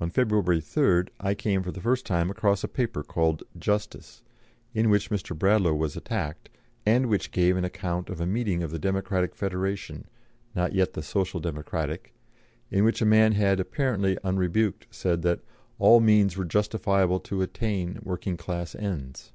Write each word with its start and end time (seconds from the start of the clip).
On 0.00 0.08
February 0.10 0.62
3rd 0.62 1.10
I 1.20 1.34
came 1.34 1.62
for 1.62 1.70
the 1.70 1.82
first 1.82 2.06
time 2.06 2.30
across 2.30 2.64
a 2.64 2.68
paper 2.68 3.02
called 3.02 3.42
Justice, 3.58 4.22
in 4.72 4.88
which 4.88 5.10
Mr. 5.10 5.38
Bradlaugh 5.38 5.74
was 5.74 5.94
attacked, 5.94 6.48
and 6.86 7.04
which 7.10 7.32
gave 7.32 7.54
an 7.54 7.66
account 7.66 8.08
of 8.08 8.18
a 8.18 8.24
meeting 8.26 8.62
of 8.62 8.70
the 8.70 8.78
Democratic 8.78 9.34
Federation 9.34 10.06
not 10.54 10.72
yet 10.72 10.94
the 10.94 11.02
Social 11.02 11.38
Democratic 11.38 12.14
in 12.70 12.82
which 12.82 13.02
a 13.02 13.04
man 13.04 13.32
had, 13.32 13.60
apparently 13.60 14.16
unrebuked, 14.24 14.86
said 14.90 15.20
that 15.20 15.40
"all 15.78 16.00
means 16.00 16.34
were 16.34 16.46
justifiable 16.46 17.20
to 17.20 17.42
attain" 17.42 17.98
working 18.02 18.38
class 18.38 18.74
ends. 18.74 19.34